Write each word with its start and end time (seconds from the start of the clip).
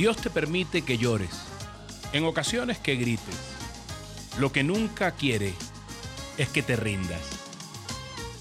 Dios 0.00 0.16
te 0.16 0.30
permite 0.30 0.80
que 0.80 0.96
llores, 0.96 1.28
en 2.14 2.24
ocasiones 2.24 2.78
que 2.78 2.96
grites. 2.96 3.36
Lo 4.38 4.50
que 4.50 4.64
nunca 4.64 5.10
quiere 5.10 5.52
es 6.38 6.48
que 6.48 6.62
te 6.62 6.74
rindas. 6.74 7.20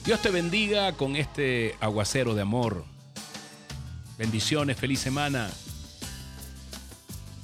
Dios 0.05 0.22
te 0.22 0.30
bendiga 0.30 0.94
con 0.94 1.18
este 1.18 1.76
aguacero 1.82 2.34
de 2.34 2.44
amor. 2.44 2.86
Bendiciones, 4.18 4.77
feliz 4.77 5.02
semana. 5.02 5.50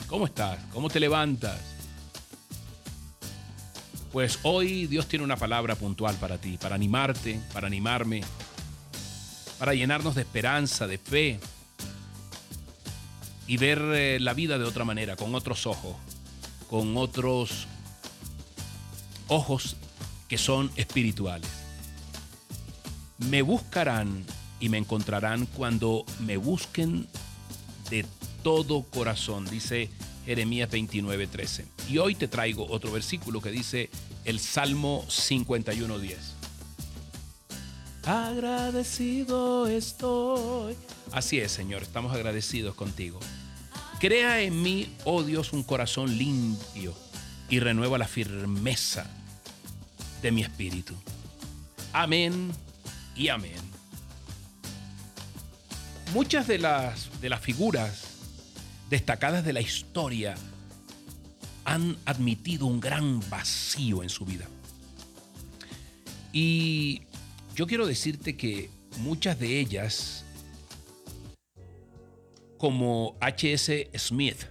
¿Cómo 0.08 0.28
estás? 0.28 0.60
¿Cómo 0.72 0.90
te 0.90 1.02
levantas? 1.02 1.60
Pues 4.14 4.40
hoy 4.44 4.88
Dios 4.88 5.10
tiene 5.10 5.26
una 5.26 5.36
palabra 5.36 5.76
puntual 5.76 6.16
para 6.16 6.38
ti, 6.38 6.58
para 6.58 6.76
animarte, 6.76 7.38
para 7.52 7.68
animarme, 7.68 8.22
para 9.60 9.74
llenarnos 9.74 10.16
de 10.16 10.22
esperanza, 10.22 10.88
de 10.88 11.00
fe 11.00 11.38
y 13.48 13.58
ver 13.58 13.80
eh, 13.94 14.20
la 14.20 14.34
vida 14.34 14.58
de 14.58 14.66
otra 14.66 14.86
manera, 14.86 15.16
con 15.16 15.36
otros 15.36 15.66
ojos, 15.68 15.96
con 16.70 16.98
otros 16.98 17.68
ojos 19.28 19.78
que 20.28 20.38
son 20.38 20.72
espirituales. 20.76 21.50
Me 23.18 23.42
buscarán 23.42 24.26
y 24.60 24.70
me 24.70 24.78
encontrarán 24.78 25.46
cuando 25.46 26.06
me 26.20 26.38
busquen 26.38 27.08
de 27.90 28.06
todo 28.44 28.84
corazón, 28.84 29.46
dice 29.46 29.90
Jeremías 30.26 30.70
29:13. 30.70 31.66
Y 31.90 32.00
hoy 32.00 32.16
te 32.16 32.28
traigo 32.28 32.68
otro 32.70 32.92
versículo 32.92 33.42
que 33.42 33.52
dice 33.52 33.90
el 34.24 34.40
Salmo 34.40 35.06
51:10. 35.08 36.35
Agradecido 38.06 39.66
estoy. 39.66 40.76
Así 41.12 41.40
es, 41.40 41.52
Señor, 41.52 41.82
estamos 41.82 42.14
agradecidos 42.14 42.76
contigo. 42.76 43.20
Crea 44.00 44.42
en 44.42 44.62
mí, 44.62 44.94
oh 45.06 45.24
Dios, 45.24 45.54
un 45.54 45.64
corazón 45.64 46.16
limpio 46.16 46.94
y 47.50 47.60
renueva 47.60 47.98
la 47.98 48.08
firmeza 48.08 49.08
de 50.22 50.32
mi 50.32 50.44
espíritu. 50.44 50.94
Amén 51.94 52.52
y 53.16 53.30
amén. 53.30 53.76
Muchas 56.14 56.46
de 56.46 56.60
las, 56.60 57.10
de 57.22 57.30
las 57.30 57.42
figuras 57.42 58.04
destacadas 58.90 59.44
de 59.44 59.54
la 59.54 59.62
historia 59.62 60.36
han 61.64 61.98
admitido 62.06 62.68
un 62.68 62.80
gran 62.80 63.20
vacío 63.32 64.04
en 64.04 64.10
su 64.10 64.26
vida. 64.26 64.46
Y 66.32 67.02
yo 67.56 67.66
quiero 67.68 67.88
decirte 67.88 68.36
que 68.36 68.70
muchas 68.98 69.40
de 69.40 69.60
ellas, 69.60 70.26
como 72.58 73.16
H.S. 73.22 73.90
Smith, 73.98 74.44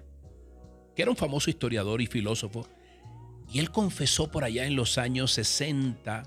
que 0.97 1.03
era 1.03 1.11
un 1.11 1.17
famoso 1.17 1.51
historiador 1.51 2.01
y 2.01 2.07
filósofo, 2.07 2.67
y 3.53 3.59
él 3.59 3.71
confesó 3.71 4.31
por 4.31 4.43
allá 4.43 4.65
en 4.65 4.75
los 4.75 4.97
años 4.97 5.33
60, 5.33 6.23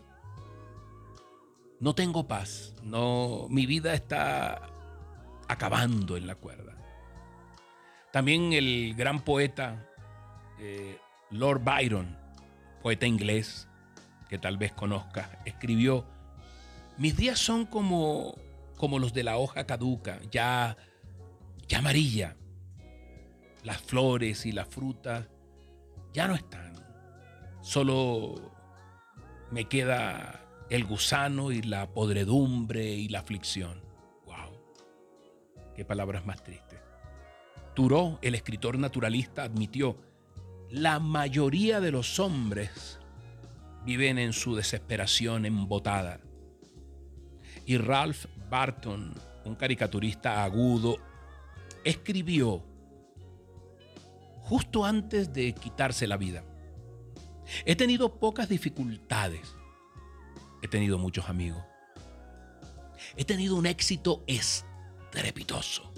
no 1.80 1.95
tengo 1.95 2.28
paz, 2.28 2.75
no, 2.83 3.48
mi 3.50 3.66
vida 3.66 3.95
está 3.95 4.70
acabando 5.48 6.16
en 6.16 6.28
la 6.28 6.36
cuerda. 6.36 6.78
También 8.11 8.53
el 8.53 8.94
gran 8.95 9.22
poeta 9.25 9.89
eh, 10.59 10.98
Lord 11.31 11.64
Byron, 11.64 12.16
poeta 12.83 13.08
inglés 13.08 13.67
que 14.30 14.37
tal 14.37 14.58
vez 14.58 14.73
conozca, 14.73 15.39
escribió, 15.45 16.05
mis 16.97 17.15
días 17.15 17.39
son 17.39 17.65
como, 17.65 18.35
como 18.75 18.99
los 18.99 19.13
de 19.13 19.23
la 19.23 19.37
hoja 19.37 19.65
caduca, 19.65 20.19
ya, 20.31 20.77
ya 21.67 21.80
amarilla. 21.80 22.35
Las 23.63 23.81
flores 23.81 24.45
y 24.45 24.52
las 24.52 24.67
frutas 24.67 25.27
ya 26.13 26.27
no 26.27 26.36
están. 26.36 26.73
Solo 27.61 28.52
me 29.52 29.65
queda 29.65 30.45
el 30.69 30.86
gusano 30.86 31.52
y 31.52 31.61
la 31.61 31.91
podredumbre 31.93 32.86
y 32.86 33.09
la 33.09 33.19
aflicción. 33.19 33.81
¡Wow! 34.25 34.59
Qué 35.75 35.86
palabras 35.86 36.25
más 36.25 36.43
tristes. 36.43 36.80
Turó, 37.73 38.19
el 38.21 38.36
escritor 38.36 38.80
naturalista, 38.80 39.43
admitió 39.43 39.97
la 40.69 40.99
mayoría 40.99 41.80
de 41.80 41.91
los 41.91 42.19
hombres 42.19 42.99
viven 43.86 44.17
en 44.17 44.33
su 44.33 44.55
desesperación 44.55 45.45
embotada. 45.45 46.19
Y 47.67 47.78
Ralph 47.78 48.28
Barton, 48.50 49.14
un 49.44 49.55
caricaturista 49.55 50.45
agudo, 50.45 50.95
escribió 51.83 52.64
justo 54.39 54.86
antes 54.86 55.33
de 55.33 55.54
quitarse 55.54 56.08
la 56.08 56.16
vida. 56.16 56.45
He 57.66 57.76
tenido 57.76 58.20
pocas 58.20 58.48
dificultades. 58.48 59.54
He 60.61 60.70
tenido 60.70 60.98
muchos 60.98 61.28
amigos. 61.28 61.61
He 63.17 63.26
tenido 63.26 63.58
un 63.58 63.66
éxito 63.66 64.23
estrepitoso. 64.28 65.92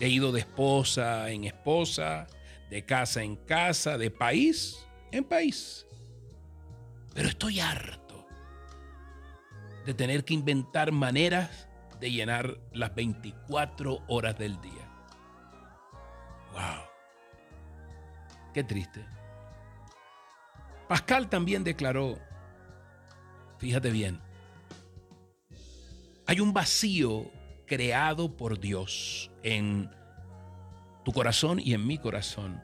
He 0.00 0.08
ido 0.08 0.32
de 0.32 0.40
esposa 0.40 1.30
en 1.30 1.44
esposa, 1.44 2.26
de 2.70 2.84
casa 2.84 3.22
en 3.22 3.36
casa, 3.36 3.96
de 3.98 4.10
país 4.10 4.84
en 5.12 5.22
país. 5.22 5.86
Pero 7.14 7.28
estoy 7.28 7.60
harto 7.60 8.01
de 9.84 9.94
tener 9.94 10.24
que 10.24 10.34
inventar 10.34 10.92
maneras 10.92 11.68
de 12.00 12.10
llenar 12.10 12.58
las 12.72 12.94
24 12.94 14.04
horas 14.08 14.38
del 14.38 14.60
día. 14.60 14.88
¡Wow! 16.52 16.84
Qué 18.52 18.64
triste. 18.64 19.04
Pascal 20.88 21.28
también 21.28 21.64
declaró, 21.64 22.18
fíjate 23.58 23.90
bien, 23.90 24.20
hay 26.26 26.40
un 26.40 26.52
vacío 26.52 27.30
creado 27.66 28.36
por 28.36 28.60
Dios 28.60 29.30
en 29.42 29.90
tu 31.04 31.12
corazón 31.12 31.58
y 31.58 31.72
en 31.74 31.86
mi 31.86 31.98
corazón, 31.98 32.62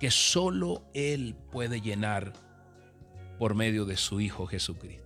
que 0.00 0.10
solo 0.10 0.82
Él 0.94 1.36
puede 1.50 1.80
llenar 1.80 2.32
por 3.38 3.54
medio 3.54 3.84
de 3.84 3.96
su 3.96 4.20
Hijo 4.20 4.46
Jesucristo. 4.46 5.05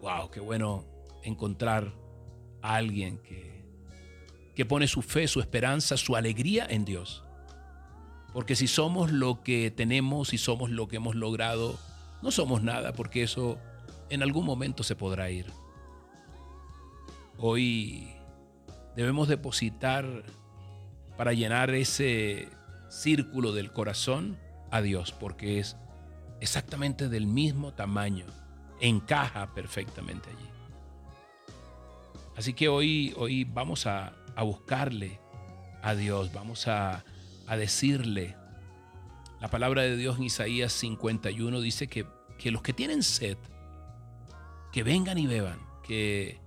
¡Wow! 0.00 0.30
Qué 0.30 0.40
bueno 0.40 0.84
encontrar 1.22 1.92
a 2.62 2.76
alguien 2.76 3.18
que, 3.18 3.64
que 4.54 4.64
pone 4.64 4.86
su 4.88 5.02
fe, 5.02 5.28
su 5.28 5.40
esperanza, 5.40 5.96
su 5.96 6.16
alegría 6.16 6.66
en 6.68 6.84
Dios. 6.84 7.24
Porque 8.32 8.56
si 8.56 8.66
somos 8.66 9.10
lo 9.10 9.42
que 9.42 9.70
tenemos, 9.70 10.28
si 10.28 10.38
somos 10.38 10.70
lo 10.70 10.88
que 10.88 10.96
hemos 10.96 11.14
logrado, 11.16 11.78
no 12.22 12.30
somos 12.30 12.62
nada, 12.62 12.92
porque 12.92 13.22
eso 13.22 13.58
en 14.08 14.22
algún 14.22 14.44
momento 14.44 14.82
se 14.82 14.96
podrá 14.96 15.30
ir. 15.30 15.46
Hoy 17.38 18.12
debemos 18.96 19.28
depositar 19.28 20.24
para 21.16 21.32
llenar 21.32 21.70
ese 21.70 22.48
círculo 22.88 23.52
del 23.52 23.72
corazón 23.72 24.38
a 24.70 24.82
Dios, 24.82 25.12
porque 25.12 25.58
es 25.58 25.76
exactamente 26.40 27.08
del 27.08 27.26
mismo 27.26 27.72
tamaño, 27.72 28.26
encaja 28.80 29.52
perfectamente 29.54 30.30
allí. 30.30 30.48
Así 32.36 32.54
que 32.54 32.68
hoy, 32.68 33.14
hoy 33.16 33.44
vamos 33.44 33.86
a, 33.86 34.16
buscarle 34.42 35.20
a 35.82 35.94
Dios, 35.94 36.32
vamos 36.32 36.66
a, 36.66 37.04
a, 37.46 37.56
decirle. 37.56 38.36
La 39.40 39.48
palabra 39.48 39.82
de 39.82 39.96
Dios 39.96 40.16
en 40.18 40.24
Isaías 40.24 40.72
51 40.72 41.60
dice 41.60 41.88
que, 41.88 42.06
que 42.38 42.50
los 42.50 42.62
que 42.62 42.72
tienen 42.72 43.02
sed, 43.02 43.36
que 44.72 44.82
vengan 44.82 45.18
y 45.18 45.26
beban, 45.26 45.58
que 45.82 46.40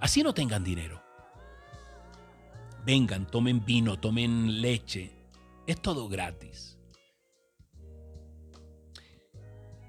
así 0.00 0.22
no 0.22 0.34
tengan 0.34 0.64
dinero 0.64 1.06
vengan, 2.86 3.26
tomen 3.26 3.64
vino, 3.64 3.98
tomen 3.98 4.62
leche. 4.62 5.10
Es 5.66 5.82
todo 5.82 6.08
gratis. 6.08 6.75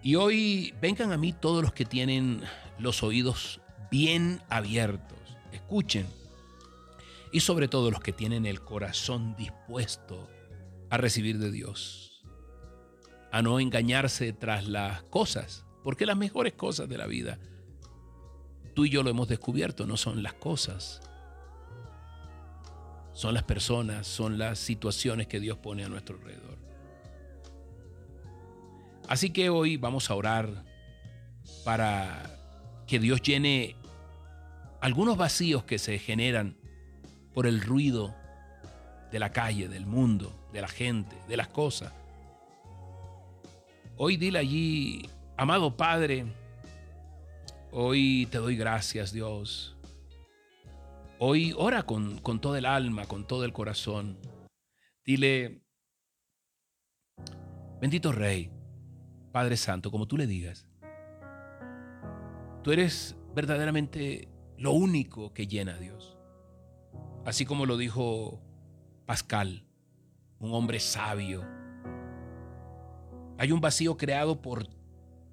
Y 0.07 0.15
hoy 0.15 0.74
vengan 0.80 1.12
a 1.12 1.18
mí 1.18 1.33
todos 1.33 1.62
los 1.62 1.74
que 1.74 1.83
tienen 1.83 2.42
los 2.80 3.04
oídos 3.04 3.59
bien 3.92 4.42
abiertos. 4.48 5.19
Escuchen. 5.51 6.07
Y 7.33 7.42
sobre 7.42 7.68
todo 7.68 7.92
los 7.92 8.00
que 8.00 8.13
tienen 8.13 8.45
el 8.45 8.62
corazón 8.62 9.36
dispuesto 9.36 10.30
a 10.89 10.95
recibir 10.95 11.39
de 11.39 11.51
Dios. 11.51 12.24
A 13.33 13.42
no 13.42 13.59
engañarse 13.59 14.31
tras 14.31 14.65
las 14.65 15.04
cosas. 15.04 15.65
Porque 15.83 16.06
las 16.06 16.15
mejores 16.15 16.53
cosas 16.53 16.88
de 16.88 16.98
la 16.98 17.06
vida, 17.06 17.38
tú 18.75 18.86
y 18.86 18.89
yo 18.89 19.03
lo 19.03 19.10
hemos 19.10 19.27
descubierto, 19.27 19.86
no 19.86 19.98
son 19.98 20.24
las 20.24 20.36
cosas, 20.36 21.01
son 23.12 23.33
las 23.33 23.44
personas, 23.44 24.07
son 24.07 24.38
las 24.38 24.57
situaciones 24.57 25.27
que 25.27 25.42
Dios 25.42 25.57
pone 25.57 25.83
a 25.83 25.89
nuestro 25.89 26.15
alrededor. 26.15 26.66
Así 29.07 29.30
que 29.30 29.50
hoy 29.50 29.77
vamos 29.77 30.09
a 30.09 30.15
orar 30.15 30.65
para 31.63 32.38
que 32.88 33.00
Dios 33.00 33.21
llene 33.21 33.75
algunos 34.81 35.18
vacíos 35.18 35.63
que 35.63 35.80
se 35.80 35.98
generan 35.98 36.57
por 37.33 37.48
el 37.48 37.62
ruido 37.62 38.15
de 39.12 39.19
la 39.19 39.31
calle, 39.31 39.69
del 39.69 39.86
mundo, 39.86 40.50
de 40.51 40.62
la 40.62 40.68
gente, 40.68 41.15
de 41.27 41.38
las 41.38 41.48
cosas. 41.48 41.94
Hoy 43.95 44.18
dile 44.18 44.39
allí, 44.39 45.10
amado 45.38 45.75
Padre, 45.77 46.25
hoy 47.71 48.27
te 48.30 48.39
doy 48.39 48.57
gracias 48.57 49.13
Dios. 49.13 49.77
Hoy 51.19 51.53
ora 51.57 51.83
con, 51.83 52.19
con 52.19 52.39
todo 52.39 52.57
el 52.57 52.65
alma, 52.65 53.06
con 53.06 53.25
todo 53.25 53.45
el 53.45 53.53
corazón. 53.53 54.19
Dile, 55.03 55.63
bendito 57.81 58.12
Rey, 58.12 58.51
Padre 59.38 59.56
Santo, 59.56 59.92
como 59.92 60.07
tú 60.07 60.18
le 60.18 60.25
digas, 60.25 60.66
tú 62.63 62.72
eres 62.72 63.16
verdaderamente 63.36 64.30
lo 64.57 64.72
único 64.72 65.31
que 65.31 65.45
llena 65.45 65.75
a 65.75 65.78
Dios. 65.78 66.18
Así 67.24 67.45
como 67.45 67.68
lo 67.68 67.78
dijo 67.78 68.42
Pascal, 69.06 69.63
un 70.39 70.56
hombre 70.56 70.80
sabio. 70.80 71.45
Hay 73.38 73.51
un 73.51 73.62
vacío 73.62 73.95
creado 73.95 74.42
por 74.42 74.66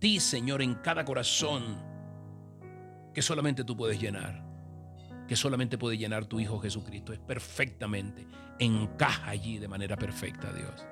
ti, 0.00 0.20
Señor, 0.20 0.60
en 0.60 0.74
cada 0.74 1.06
corazón 1.06 1.82
que 3.14 3.22
solamente 3.22 3.64
tú 3.64 3.74
puedes 3.74 3.98
llenar, 3.98 4.44
que 5.26 5.34
solamente 5.34 5.78
puede 5.78 5.96
llenar 5.96 6.26
tu 6.26 6.40
Hijo 6.40 6.58
Jesucristo. 6.60 7.14
Es 7.14 7.20
perfectamente, 7.20 8.26
encaja 8.58 9.30
allí 9.30 9.56
de 9.56 9.68
manera 9.68 9.96
perfecta, 9.96 10.52
Dios. 10.52 10.84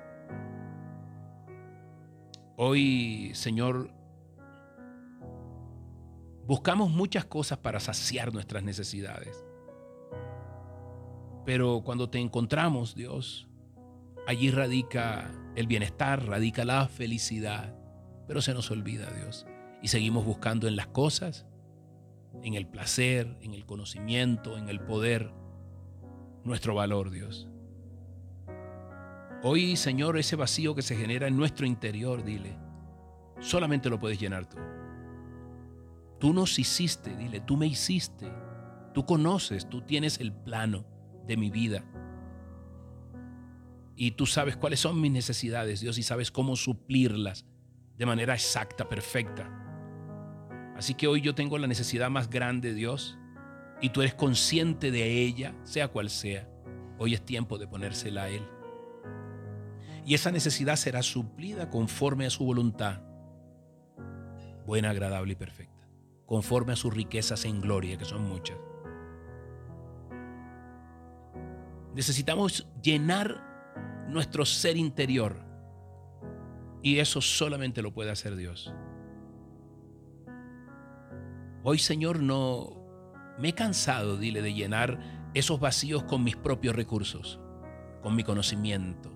Hoy, 2.55 3.31
Señor, 3.33 3.89
buscamos 6.45 6.91
muchas 6.91 7.25
cosas 7.25 7.57
para 7.57 7.79
saciar 7.79 8.31
nuestras 8.31 8.63
necesidades. 8.63 9.43
Pero 11.45 11.81
cuando 11.83 12.11
te 12.11 12.19
encontramos, 12.19 12.93
Dios, 12.93 13.49
allí 14.27 14.51
radica 14.51 15.31
el 15.55 15.65
bienestar, 15.65 16.27
radica 16.27 16.63
la 16.63 16.87
felicidad. 16.87 17.75
Pero 18.27 18.39
se 18.41 18.53
nos 18.53 18.69
olvida, 18.69 19.09
Dios. 19.11 19.47
Y 19.81 19.87
seguimos 19.87 20.23
buscando 20.23 20.67
en 20.67 20.75
las 20.75 20.87
cosas, 20.87 21.47
en 22.43 22.53
el 22.53 22.67
placer, 22.67 23.35
en 23.41 23.55
el 23.55 23.65
conocimiento, 23.65 24.59
en 24.59 24.69
el 24.69 24.79
poder, 24.79 25.33
nuestro 26.43 26.75
valor, 26.75 27.09
Dios. 27.09 27.49
Hoy, 29.45 29.75
Señor, 29.75 30.17
ese 30.17 30.37
vacío 30.37 30.73
que 30.73 30.81
se 30.81 30.95
genera 30.95 31.27
en 31.27 31.35
nuestro 31.35 31.65
interior, 31.65 32.23
dile, 32.23 32.55
solamente 33.41 33.89
lo 33.89 33.99
puedes 33.99 34.17
llenar 34.17 34.47
tú. 34.47 34.57
Tú 36.17 36.33
nos 36.33 36.57
hiciste, 36.57 37.13
dile, 37.17 37.41
tú 37.41 37.57
me 37.57 37.67
hiciste. 37.67 38.31
Tú 38.93 39.05
conoces, 39.05 39.67
tú 39.67 39.81
tienes 39.81 40.21
el 40.21 40.31
plano 40.31 40.85
de 41.27 41.35
mi 41.35 41.49
vida. 41.49 41.83
Y 43.97 44.11
tú 44.11 44.25
sabes 44.25 44.55
cuáles 44.55 44.79
son 44.79 45.01
mis 45.01 45.11
necesidades, 45.11 45.81
Dios, 45.81 45.97
y 45.97 46.03
sabes 46.03 46.31
cómo 46.31 46.55
suplirlas 46.55 47.45
de 47.97 48.05
manera 48.05 48.35
exacta, 48.35 48.87
perfecta. 48.87 49.51
Así 50.77 50.93
que 50.93 51.07
hoy 51.07 51.19
yo 51.19 51.35
tengo 51.35 51.57
la 51.57 51.67
necesidad 51.67 52.09
más 52.09 52.29
grande, 52.29 52.73
Dios, 52.73 53.17
y 53.81 53.89
tú 53.89 54.01
eres 54.01 54.13
consciente 54.13 54.89
de 54.89 55.21
ella, 55.21 55.53
sea 55.63 55.89
cual 55.89 56.09
sea. 56.09 56.47
Hoy 56.97 57.13
es 57.13 57.25
tiempo 57.25 57.57
de 57.57 57.67
ponérsela 57.67 58.23
a 58.23 58.29
Él. 58.29 58.47
Y 60.05 60.15
esa 60.15 60.31
necesidad 60.31 60.75
será 60.75 61.01
suplida 61.01 61.69
conforme 61.69 62.25
a 62.25 62.29
su 62.29 62.45
voluntad, 62.45 63.01
buena, 64.65 64.89
agradable 64.89 65.33
y 65.33 65.35
perfecta, 65.35 65.87
conforme 66.25 66.73
a 66.73 66.75
sus 66.75 66.93
riquezas 66.93 67.45
en 67.45 67.61
gloria, 67.61 67.97
que 67.97 68.05
son 68.05 68.27
muchas. 68.27 68.57
Necesitamos 71.93 72.67
llenar 72.81 73.53
nuestro 74.09 74.45
ser 74.45 74.77
interior. 74.77 75.37
Y 76.81 76.99
eso 76.99 77.21
solamente 77.21 77.81
lo 77.81 77.93
puede 77.93 78.11
hacer 78.11 78.35
Dios. 78.35 78.73
Hoy, 81.63 81.79
Señor, 81.79 82.19
no 82.19 82.83
me 83.39 83.49
he 83.49 83.53
cansado, 83.53 84.17
dile, 84.17 84.41
de 84.41 84.53
llenar 84.53 84.99
esos 85.33 85.59
vacíos 85.59 86.03
con 86.03 86.23
mis 86.23 86.35
propios 86.35 86.75
recursos, 86.75 87.39
con 88.01 88.15
mi 88.15 88.23
conocimiento, 88.23 89.12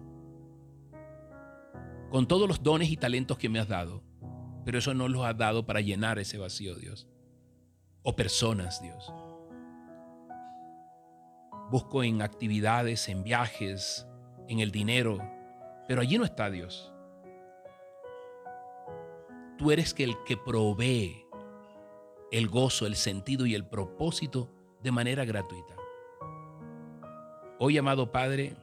con 2.09 2.27
todos 2.27 2.48
los 2.48 2.63
dones 2.63 2.89
y 2.89 2.98
talentos 2.98 3.38
que 3.38 3.50
me 3.50 3.59
has 3.59 3.68
dado. 3.68 4.04
Pero 4.65 4.80
eso 4.80 4.94
no 4.94 5.07
los 5.07 5.25
has 5.25 5.38
dado 5.38 5.65
para 5.65 5.81
llenar 5.81 6.19
ese 6.19 6.38
vacío, 6.38 6.75
Dios. 6.75 7.07
O 8.04 8.15
personas, 8.15 8.81
Dios 8.81 9.12
busco 11.69 12.04
en 12.04 12.21
actividades, 12.21 13.09
en 13.09 13.24
viajes, 13.24 14.07
en 14.48 14.59
el 14.59 14.71
dinero, 14.71 15.19
pero 15.88 16.01
allí 16.01 16.18
no 16.18 16.25
está 16.25 16.50
Dios. 16.50 16.94
Tú 19.57 19.71
eres 19.71 19.95
el 19.98 20.15
que 20.24 20.38
provee 20.38 21.25
el 22.31 22.48
gozo, 22.48 22.86
el 22.86 22.95
sentido 22.95 23.45
y 23.45 23.56
el 23.56 23.65
propósito 23.65 24.51
de 24.81 24.92
manera 24.92 25.25
gratuita. 25.25 25.75
Hoy, 27.60 27.77
amado 27.77 28.12
Padre, 28.12 28.56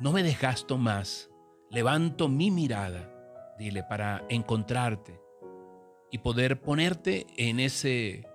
no 0.00 0.12
me 0.12 0.22
desgasto 0.22 0.78
más. 0.78 1.30
Levanto 1.76 2.26
mi 2.26 2.50
mirada, 2.50 3.54
dile, 3.58 3.82
para 3.82 4.24
encontrarte 4.30 5.20
y 6.10 6.16
poder 6.16 6.62
ponerte 6.62 7.26
en 7.36 7.60
ese 7.60 8.26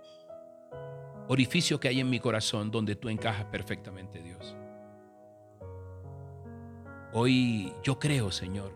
orificio 1.28 1.80
que 1.80 1.88
hay 1.88 2.02
en 2.02 2.10
mi 2.12 2.20
corazón 2.20 2.70
donde 2.70 2.96
tú 2.96 3.10
encajas 3.10 3.46
perfectamente, 3.46 4.22
Dios. 4.22 4.56
Hoy 7.14 7.74
yo 7.82 7.98
creo, 7.98 8.30
Señor, 8.30 8.74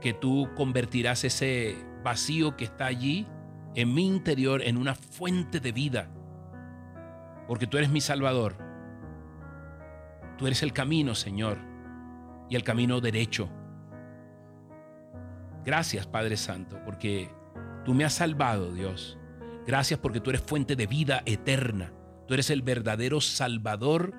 que 0.00 0.14
tú 0.14 0.48
convertirás 0.54 1.24
ese 1.24 1.76
vacío 2.04 2.56
que 2.56 2.66
está 2.66 2.86
allí 2.86 3.26
en 3.74 3.92
mi 3.92 4.06
interior 4.06 4.62
en 4.62 4.76
una 4.76 4.94
fuente 4.94 5.58
de 5.58 5.72
vida, 5.72 6.08
porque 7.48 7.66
tú 7.66 7.78
eres 7.78 7.90
mi 7.90 8.00
Salvador. 8.00 8.54
Tú 10.38 10.46
eres 10.46 10.62
el 10.62 10.72
camino, 10.72 11.16
Señor, 11.16 11.73
y 12.48 12.56
el 12.56 12.62
camino 12.62 13.00
derecho. 13.00 13.48
Gracias, 15.64 16.06
Padre 16.06 16.36
Santo, 16.36 16.78
porque 16.84 17.30
tú 17.84 17.94
me 17.94 18.04
has 18.04 18.14
salvado, 18.14 18.72
Dios 18.72 19.18
Gracias 19.66 19.98
porque 19.98 20.20
tú 20.20 20.30
eres 20.30 20.42
fuente 20.42 20.76
de 20.76 20.86
vida 20.86 21.22
eterna. 21.24 21.92
Tú 22.26 22.34
eres 22.34 22.50
el 22.50 22.62
verdadero 22.62 23.20
salvador 23.20 24.12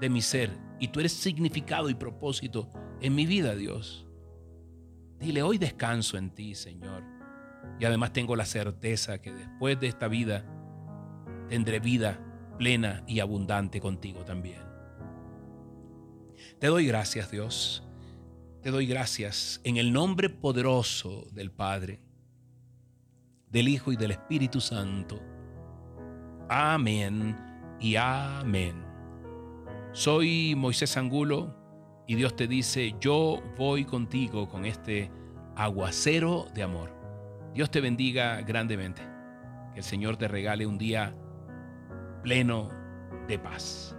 de 0.00 0.10
mi 0.10 0.20
ser 0.20 0.50
y 0.78 0.88
tú 0.88 1.00
eres 1.00 1.12
significado 1.12 1.90
y 1.90 1.94
propósito 1.94 2.68
en 3.00 3.14
mi 3.14 3.26
vida, 3.26 3.54
Dios. 3.54 4.06
Dile, 5.18 5.42
hoy 5.42 5.58
descanso 5.58 6.16
en 6.16 6.30
ti, 6.30 6.54
Señor. 6.54 7.02
Y 7.78 7.84
además 7.84 8.12
tengo 8.12 8.36
la 8.36 8.44
certeza 8.44 9.20
que 9.20 9.32
después 9.32 9.78
de 9.80 9.88
esta 9.88 10.08
vida 10.08 10.44
tendré 11.48 11.80
vida 11.80 12.18
plena 12.58 13.02
y 13.06 13.20
abundante 13.20 13.80
contigo 13.80 14.24
también. 14.24 14.69
Te 16.58 16.66
doy 16.66 16.86
gracias, 16.86 17.30
Dios. 17.30 17.82
Te 18.62 18.70
doy 18.70 18.86
gracias 18.86 19.60
en 19.64 19.76
el 19.76 19.92
nombre 19.92 20.28
poderoso 20.28 21.26
del 21.32 21.50
Padre 21.50 22.00
del 23.50 23.68
Hijo 23.68 23.92
y 23.92 23.96
del 23.96 24.12
Espíritu 24.12 24.60
Santo. 24.60 25.20
Amén 26.48 27.36
y 27.80 27.96
amén. 27.96 28.84
Soy 29.92 30.54
Moisés 30.56 30.96
Angulo 30.96 31.56
y 32.06 32.14
Dios 32.14 32.36
te 32.36 32.46
dice, 32.46 32.94
yo 33.00 33.42
voy 33.56 33.84
contigo 33.84 34.48
con 34.48 34.64
este 34.64 35.10
aguacero 35.56 36.46
de 36.54 36.62
amor. 36.62 36.94
Dios 37.54 37.70
te 37.70 37.80
bendiga 37.80 38.40
grandemente. 38.42 39.02
Que 39.72 39.80
el 39.80 39.84
Señor 39.84 40.16
te 40.16 40.28
regale 40.28 40.66
un 40.66 40.78
día 40.78 41.14
pleno 42.22 42.70
de 43.28 43.38
paz. 43.38 43.96